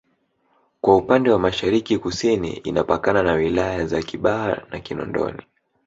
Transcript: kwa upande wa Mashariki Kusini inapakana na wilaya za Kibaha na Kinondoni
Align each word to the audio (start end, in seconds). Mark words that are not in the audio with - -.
kwa 0.81 0.97
upande 0.97 1.31
wa 1.31 1.39
Mashariki 1.39 1.97
Kusini 1.97 2.51
inapakana 2.51 3.23
na 3.23 3.33
wilaya 3.33 3.85
za 3.87 4.01
Kibaha 4.01 4.61
na 4.71 4.79
Kinondoni 4.79 5.43